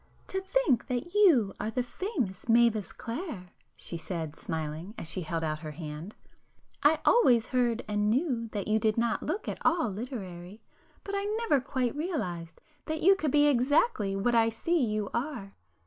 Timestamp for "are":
1.59-1.69, 15.13-15.53